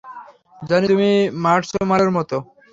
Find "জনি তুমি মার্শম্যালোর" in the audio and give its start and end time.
0.61-2.11